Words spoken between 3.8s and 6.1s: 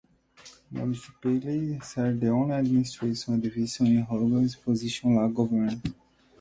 in Honduras that possess local government.